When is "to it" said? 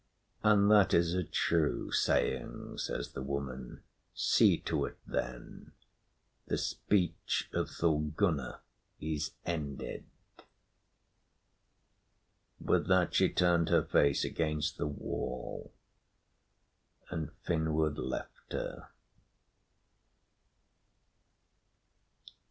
4.61-4.97